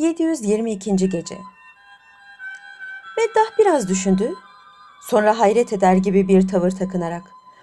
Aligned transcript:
722. 0.00 0.96
Gece 0.96 1.38
Meddah 3.16 3.58
biraz 3.58 3.88
düşündü. 3.88 4.34
Sonra 5.02 5.38
hayret 5.38 5.72
eder 5.72 5.94
gibi 5.94 6.28
bir 6.28 6.48
tavır 6.48 6.70
takınarak. 6.70 7.22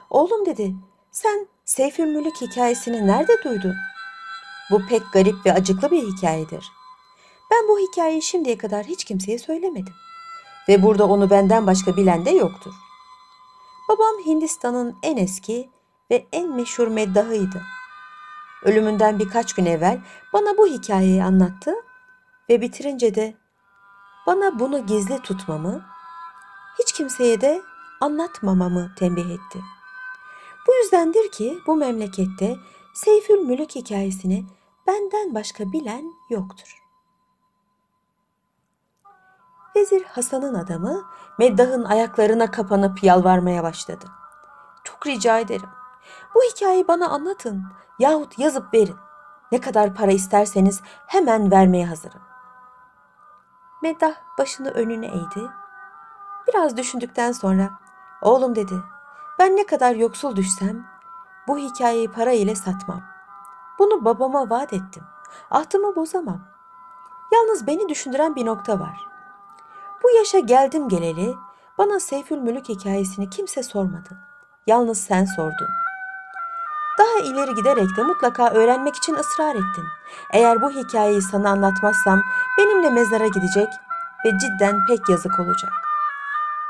Oğlum 0.09 0.45
dedi, 0.45 0.75
sen 1.11 1.47
Seyfülmülük 1.65 2.41
hikayesini 2.41 3.07
nerede 3.07 3.43
duydun? 3.43 3.75
Bu 4.71 4.87
pek 4.89 5.01
garip 5.13 5.45
ve 5.45 5.53
acıklı 5.53 5.91
bir 5.91 6.03
hikayedir. 6.03 6.71
Ben 7.51 7.67
bu 7.67 7.79
hikayeyi 7.79 8.21
şimdiye 8.21 8.57
kadar 8.57 8.85
hiç 8.85 9.03
kimseye 9.03 9.39
söylemedim. 9.39 9.93
Ve 10.69 10.83
burada 10.83 11.07
onu 11.07 11.29
benden 11.29 11.67
başka 11.67 11.97
bilen 11.97 12.25
de 12.25 12.29
yoktur. 12.29 12.73
Babam 13.89 14.25
Hindistan'ın 14.25 14.95
en 15.03 15.17
eski 15.17 15.69
ve 16.11 16.27
en 16.31 16.49
meşhur 16.49 16.87
meddahıydı. 16.87 17.61
Ölümünden 18.63 19.19
birkaç 19.19 19.53
gün 19.53 19.65
evvel 19.65 20.01
bana 20.33 20.57
bu 20.57 20.67
hikayeyi 20.67 21.23
anlattı 21.23 21.86
ve 22.49 22.61
bitirince 22.61 23.15
de 23.15 23.35
bana 24.27 24.59
bunu 24.59 24.85
gizli 24.85 25.21
tutmamı, 25.21 25.85
hiç 26.79 26.91
kimseye 26.91 27.41
de 27.41 27.61
anlatmamamı 28.01 28.95
tembih 28.95 29.29
etti. 29.29 29.61
Bu 30.67 30.75
yüzdendir 30.75 31.31
ki 31.31 31.59
bu 31.67 31.75
memlekette 31.75 32.55
Seyfül 32.93 33.39
Mülük 33.39 33.75
hikayesini 33.75 34.45
benden 34.87 35.35
başka 35.35 35.71
bilen 35.71 36.03
yoktur. 36.29 36.83
Vezir 39.75 40.03
Hasan'ın 40.03 40.53
adamı 40.53 41.05
Meddah'ın 41.39 41.83
ayaklarına 41.83 42.51
kapanıp 42.51 43.03
yalvarmaya 43.03 43.63
başladı. 43.63 44.05
Çok 44.83 45.07
rica 45.07 45.39
ederim. 45.39 45.69
Bu 46.35 46.39
hikayeyi 46.51 46.87
bana 46.87 47.09
anlatın 47.09 47.63
yahut 47.99 48.39
yazıp 48.39 48.73
verin. 48.73 48.95
Ne 49.51 49.61
kadar 49.61 49.95
para 49.95 50.11
isterseniz 50.11 50.81
hemen 51.07 51.51
vermeye 51.51 51.85
hazırım. 51.85 52.26
Meddah 53.81 54.15
başını 54.37 54.69
önüne 54.69 55.05
eğdi. 55.05 55.49
Biraz 56.47 56.77
düşündükten 56.77 57.31
sonra 57.31 57.69
oğlum 58.21 58.55
dedi 58.55 58.73
ben 59.39 59.55
ne 59.55 59.65
kadar 59.65 59.95
yoksul 59.95 60.35
düşsem 60.35 60.85
bu 61.47 61.57
hikayeyi 61.57 62.11
para 62.11 62.31
ile 62.31 62.55
satmam. 62.55 63.01
Bunu 63.79 64.05
babama 64.05 64.49
vaat 64.49 64.73
ettim. 64.73 65.03
Ahtımı 65.51 65.95
bozamam. 65.95 66.41
Yalnız 67.33 67.67
beni 67.67 67.89
düşündüren 67.89 68.35
bir 68.35 68.45
nokta 68.45 68.79
var. 68.79 69.07
Bu 70.03 70.11
yaşa 70.11 70.39
geldim 70.39 70.89
geleli 70.89 71.35
bana 71.77 71.99
Seyfül 71.99 72.37
Mülük 72.37 72.69
hikayesini 72.69 73.29
kimse 73.29 73.63
sormadı. 73.63 74.09
Yalnız 74.67 74.99
sen 74.99 75.25
sordun. 75.25 75.67
Daha 76.97 77.19
ileri 77.23 77.55
giderek 77.55 77.97
de 77.97 78.03
mutlaka 78.03 78.49
öğrenmek 78.49 78.95
için 78.95 79.15
ısrar 79.15 79.55
ettin. 79.55 79.85
Eğer 80.33 80.61
bu 80.61 80.69
hikayeyi 80.69 81.21
sana 81.21 81.49
anlatmazsam 81.49 82.21
benimle 82.57 82.89
mezara 82.89 83.27
gidecek 83.27 83.67
ve 84.25 84.29
cidden 84.39 84.85
pek 84.85 85.09
yazık 85.09 85.39
olacak. 85.39 85.71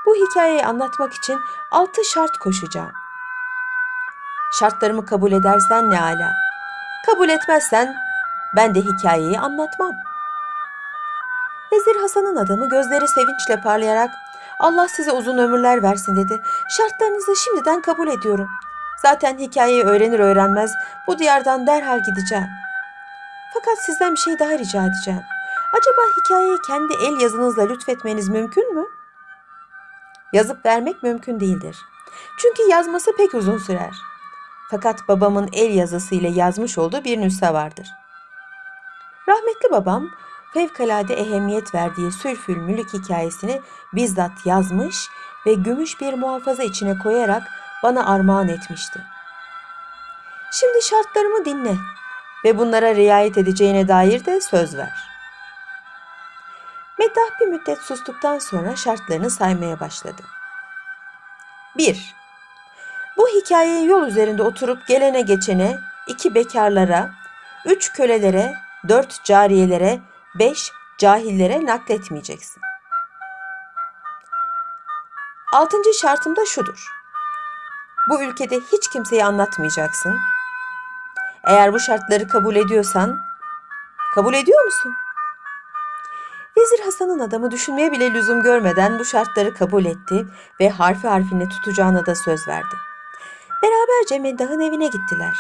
Bu 0.06 0.16
hikayeyi 0.16 0.66
anlatmak 0.66 1.14
için 1.14 1.40
altı 1.72 2.06
şart 2.06 2.38
koşacağım. 2.38 2.92
Şartlarımı 4.60 5.06
kabul 5.06 5.32
edersen 5.32 5.92
ne 5.92 6.02
ala. 6.02 6.32
Kabul 7.06 7.30
etmezsen 7.30 7.96
ben 8.56 8.76
de 8.76 8.80
hikayeyi 8.82 9.40
anlatmam. 9.40 9.92
Vezir 11.72 12.02
Hasan'ın 12.02 12.36
adamı 12.36 12.70
gözleri 12.70 13.08
sevinçle 13.08 13.62
parlayarak 13.62 14.10
Allah 14.60 14.88
size 14.88 15.12
uzun 15.12 15.38
ömürler 15.38 15.84
versin 15.84 16.16
dedi. 16.16 16.42
Şartlarınızı 16.78 17.36
şimdiden 17.36 17.82
kabul 17.82 18.08
ediyorum. 18.08 18.50
Zaten 19.02 19.38
hikayeyi 19.38 19.84
öğrenir 19.84 20.20
öğrenmez 20.20 20.72
bu 21.08 21.20
diyardan 21.20 21.68
derhal 21.68 22.00
gideceğim. 22.04 22.48
Fakat 23.54 23.86
sizden 23.86 24.12
bir 24.12 24.18
şey 24.18 24.40
daha 24.40 24.52
rica 24.52 24.86
edeceğim. 24.86 25.24
Acaba 25.74 26.02
hikayeyi 26.18 26.58
kendi 26.68 26.94
el 26.94 27.22
yazınızla 27.22 27.68
lütfetmeniz 27.68 28.30
mümkün 28.30 28.76
mü? 28.76 28.86
Yazıp 30.34 30.66
vermek 30.66 31.04
mümkün 31.04 31.40
değildir. 31.40 31.78
Çünkü 32.38 32.70
yazması 32.70 33.16
pek 33.18 33.34
uzun 33.34 33.58
sürer. 33.58 33.96
Fakat 34.72 35.08
babamın 35.08 35.50
el 35.54 35.74
yazısı 35.74 36.16
ile 36.16 36.30
yazmış 36.30 36.78
olduğu 36.78 37.04
bir 37.04 37.22
nüsha 37.22 37.54
vardır. 37.54 37.88
Rahmetli 39.30 39.72
babam 39.72 40.10
fevkalade 40.54 41.14
ehemmiyet 41.14 41.76
verdiği 41.76 42.12
Sülfül 42.12 42.58
Mülük 42.58 42.94
hikayesini 42.94 43.62
bizzat 43.94 44.46
yazmış 44.46 45.10
ve 45.46 45.54
gümüş 45.54 46.02
bir 46.02 46.14
muhafaza 46.14 46.64
içine 46.64 46.98
koyarak 46.98 47.44
bana 47.84 48.06
armağan 48.14 48.48
etmişti. 48.48 49.02
Şimdi 50.52 50.82
şartlarımı 50.82 51.46
dinle 51.46 51.76
ve 52.44 52.58
bunlara 52.58 52.96
riayet 52.96 53.38
edeceğine 53.38 53.88
dair 53.88 54.26
de 54.26 54.42
söz 54.42 54.78
ver. 54.78 54.94
Meddah 57.00 57.40
bir 57.42 57.46
müddet 57.46 57.82
sustuktan 57.82 58.40
sonra 58.40 58.76
şartlarını 58.76 59.30
saymaya 59.30 59.80
başladı. 59.80 60.22
1. 61.78 62.16
Bu 63.18 63.28
hikayeyi 63.28 63.88
yol 63.88 64.08
üzerinde 64.08 64.44
oturup 64.44 64.88
gelene 64.88 65.22
geçene, 65.22 65.80
iki 66.08 66.36
bekarlara, 66.36 67.12
üç 67.66 67.94
kölelere, 67.94 68.54
dört 68.88 69.24
cariyelere, 69.24 70.00
beş 70.40 70.72
cahillere 70.98 71.66
nakletmeyeceksin. 71.66 72.62
Altıncı 75.54 75.94
şartım 75.94 76.36
da 76.36 76.46
şudur. 76.46 76.97
Bu 78.10 78.24
ülkede 78.24 78.60
hiç 78.60 78.88
kimseye 78.88 79.26
anlatmayacaksın. 79.26 80.20
Eğer 81.44 81.74
bu 81.74 81.80
şartları 81.80 82.28
kabul 82.28 82.56
ediyorsan, 82.56 83.20
kabul 84.16 84.34
ediyor 84.34 84.66
musun? 84.66 84.94
Vezir 86.58 86.80
Hasan'ın 86.86 87.20
adamı 87.20 87.52
düşünmeye 87.52 87.92
bile 87.92 88.14
lüzum 88.14 88.44
görmeden 88.44 89.00
bu 89.00 89.06
şartları 89.06 89.54
kabul 89.54 89.86
etti 89.86 90.26
ve 90.60 90.70
harfi 90.70 91.08
harfine 91.08 91.50
tutacağına 91.50 92.06
da 92.06 92.16
söz 92.16 92.48
verdi. 92.48 92.76
Beraberce 93.64 94.20
Meddah'ın 94.20 94.60
evine 94.60 94.88
gittiler. 94.88 95.38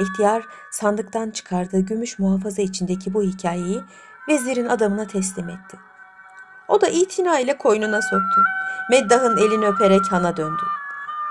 İhtiyar 0.00 0.46
sandıktan 0.70 1.30
çıkardığı 1.30 1.80
gümüş 1.80 2.18
muhafaza 2.18 2.62
içindeki 2.62 3.14
bu 3.14 3.22
hikayeyi 3.22 3.84
vezirin 4.28 4.68
adamına 4.68 5.06
teslim 5.06 5.48
etti. 5.48 5.78
O 6.68 6.80
da 6.80 6.88
itina 6.88 7.38
ile 7.40 7.58
koynuna 7.58 8.02
soktu. 8.02 8.44
Meddah'ın 8.90 9.36
elini 9.36 9.66
öperek 9.66 10.12
hana 10.12 10.36
döndü. 10.36 10.62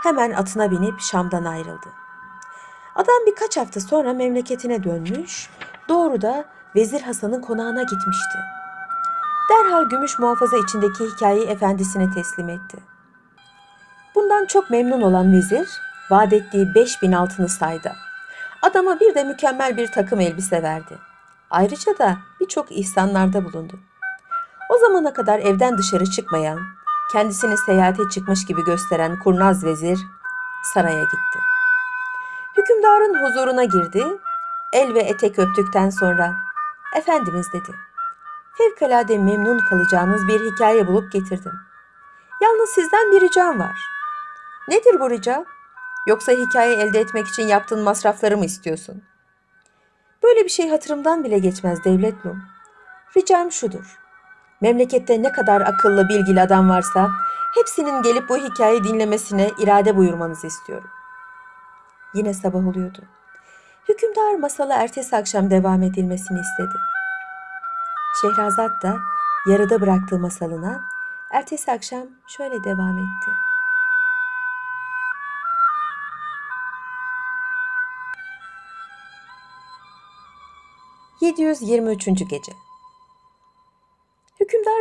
Hemen 0.03 0.31
atına 0.31 0.72
binip 0.72 1.02
Şam'dan 1.02 1.46
ayrıldı. 1.46 1.90
Adam 2.96 3.16
birkaç 3.28 3.58
hafta 3.58 3.80
sonra 3.80 4.14
memleketine 4.14 4.84
dönmüş, 4.84 5.50
doğru 5.90 6.22
da 6.22 6.46
Vezir 6.75 7.02
Hasan'ın 7.02 7.41
konağına 7.41 7.81
gitmişti. 7.81 8.38
Derhal 9.50 9.90
gümüş 9.90 10.19
muhafaza 10.19 10.58
içindeki 10.58 11.06
hikayeyi 11.06 11.47
efendisine 11.47 12.12
teslim 12.12 12.50
etti. 12.50 12.78
Bundan 14.16 14.46
çok 14.46 14.69
memnun 14.69 15.02
olan 15.02 15.34
vezir, 15.34 15.69
vaat 16.09 16.34
ettiği 16.34 16.75
beş 16.75 17.02
bin 17.02 17.12
altını 17.12 17.50
saydı. 17.50 17.91
Adama 18.62 19.00
bir 19.00 19.16
de 19.16 19.24
mükemmel 19.24 19.78
bir 19.78 19.91
takım 19.91 20.20
elbise 20.20 20.64
verdi. 20.64 20.97
Ayrıca 21.50 21.97
da 21.97 22.18
birçok 22.40 22.72
ihsanlarda 22.72 23.46
bulundu. 23.46 23.80
O 24.70 24.78
zamana 24.78 25.14
kadar 25.14 25.40
evden 25.40 25.78
dışarı 25.78 26.06
çıkmayan, 26.06 26.59
kendisini 27.12 27.58
seyahate 27.58 28.03
çıkmış 28.09 28.46
gibi 28.46 28.64
gösteren 28.64 29.19
kurnaz 29.19 29.64
vezir 29.64 30.00
saraya 30.74 31.03
gitti. 31.03 31.40
Hükümdarın 32.58 33.24
huzuruna 33.24 33.64
girdi, 33.64 34.06
el 34.74 34.94
ve 34.94 35.00
etek 35.00 35.40
öptükten 35.40 35.90
sonra 35.90 36.36
Efendimiz 36.96 37.53
dedi. 37.53 37.75
Fevkalade 38.58 39.18
memnun 39.18 39.59
kalacağınız 39.59 40.28
bir 40.28 40.52
hikaye 40.52 40.88
bulup 40.88 41.12
getirdim. 41.12 41.53
Yalnız 42.41 42.69
sizden 42.69 43.12
bir 43.12 43.22
ricam 43.22 43.59
var. 43.59 43.80
Nedir 44.68 45.00
bu 45.00 45.09
rica? 45.09 45.46
Yoksa 46.08 46.31
hikaye 46.31 46.75
elde 46.75 47.00
etmek 47.00 47.28
için 47.28 47.47
yaptığın 47.47 47.80
masrafları 47.80 48.38
mı 48.38 48.46
istiyorsun? 48.46 49.03
Böyle 50.23 50.44
bir 50.44 50.50
şey 50.50 50.70
hatırımdan 50.70 51.23
bile 51.23 51.40
geçmez 51.40 51.84
devletlum. 51.84 52.44
Ricam 53.17 53.52
şudur. 53.52 54.03
Memlekette 54.64 55.24
ne 55.24 55.32
kadar 55.32 55.62
akıllı 55.62 56.10
bilgili 56.10 56.42
adam 56.42 56.70
varsa 56.70 57.10
hepsinin 57.56 58.02
gelip 58.02 58.30
bu 58.30 58.38
hikayeyi 58.38 58.84
dinlemesine 58.84 59.52
irade 59.60 59.98
buyurmanızı 59.98 60.48
istiyorum. 60.48 60.90
Yine 62.14 62.34
sabah 62.34 62.68
oluyordu. 62.68 63.00
Hükümdar 63.90 64.34
masala 64.40 64.74
ertesi 64.76 65.16
akşam 65.16 65.50
devam 65.50 65.84
edilmesini 65.84 66.40
istedi. 66.40 66.76
Şehrazat 68.22 68.84
da 68.84 68.98
yarıda 69.50 69.82
bıraktığı 69.82 70.20
masalına 70.20 70.82
ertesi 71.32 71.72
akşam 71.72 72.04
şöyle 72.28 72.64
devam 72.64 72.98
etti. 72.98 73.32
...723. 81.22 82.28
Gece 82.28 82.54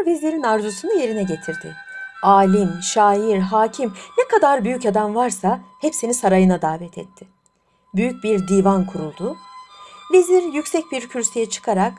Vezirin 0.07 0.43
arzusunu 0.43 0.93
yerine 0.93 1.23
getirdi. 1.23 1.77
Alim, 2.23 2.71
şair, 2.83 3.39
hakim 3.39 3.93
ne 4.19 4.29
kadar 4.29 4.65
büyük 4.65 4.87
adam 4.87 5.15
varsa 5.15 5.61
hepsini 5.81 6.15
sarayına 6.15 6.63
davet 6.63 6.99
etti. 6.99 7.27
Büyük 7.95 8.25
bir 8.25 8.49
divan 8.49 8.87
kuruldu. 8.87 9.37
Vezir 10.13 10.43
yüksek 10.43 10.93
bir 10.93 11.09
kürsüye 11.09 11.49
çıkarak 11.49 11.95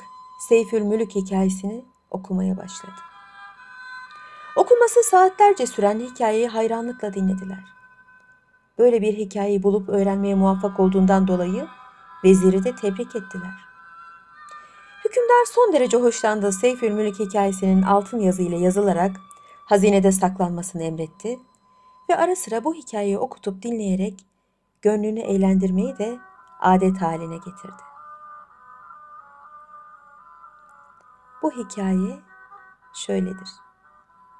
Seyfül 0.49 0.81
Mülük 0.81 1.15
hikayesini 1.15 1.85
okumaya 2.11 2.57
başladı. 2.57 2.95
Okunması 4.55 5.03
saatlerce 5.03 5.67
süren 5.67 5.99
hikayeyi 5.99 6.47
hayranlıkla 6.47 7.13
dinlediler. 7.13 7.63
Böyle 8.77 9.01
bir 9.01 9.13
hikayeyi 9.13 9.63
bulup 9.63 9.89
öğrenmeye 9.89 10.35
muvaffak 10.35 10.79
olduğundan 10.79 11.27
dolayı 11.27 11.67
veziri 12.23 12.63
de 12.63 12.75
tebrik 12.75 13.15
ettiler. 13.15 13.72
Hükümdar 15.13 15.45
son 15.45 15.73
derece 15.73 15.97
hoşlandığı 15.97 16.51
Seyfül 16.51 16.91
Mülük 16.91 17.19
hikayesinin 17.19 17.81
altın 17.81 18.19
yazı 18.19 18.41
ile 18.41 18.57
yazılarak 18.57 19.15
hazinede 19.65 20.11
saklanmasını 20.11 20.83
emretti 20.83 21.39
ve 22.09 22.15
ara 22.15 22.35
sıra 22.35 22.63
bu 22.63 22.73
hikayeyi 22.73 23.17
okutup 23.17 23.61
dinleyerek 23.61 24.25
gönlünü 24.81 25.19
eğlendirmeyi 25.19 25.97
de 25.97 26.19
adet 26.59 27.01
haline 27.01 27.35
getirdi. 27.35 27.83
Bu 31.41 31.51
hikaye 31.51 32.19
şöyledir. 32.93 33.49